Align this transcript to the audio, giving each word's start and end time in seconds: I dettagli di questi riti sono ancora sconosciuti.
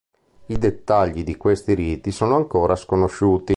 I 0.47 0.57
dettagli 0.57 1.23
di 1.23 1.37
questi 1.37 1.75
riti 1.75 2.09
sono 2.09 2.35
ancora 2.35 2.75
sconosciuti. 2.75 3.49